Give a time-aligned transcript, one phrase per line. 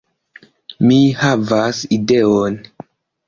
[0.85, 2.57] Mi havas ideon!